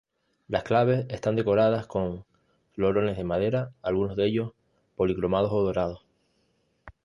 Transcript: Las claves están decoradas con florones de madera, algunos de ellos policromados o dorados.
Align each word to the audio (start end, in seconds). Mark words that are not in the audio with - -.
Las 0.47 0.63
claves 0.63 1.05
están 1.11 1.35
decoradas 1.35 1.85
con 1.85 2.25
florones 2.71 3.17
de 3.17 3.23
madera, 3.23 3.71
algunos 3.83 4.17
de 4.17 4.25
ellos 4.25 4.53
policromados 4.95 5.51
o 5.53 5.61
dorados. 5.61 6.01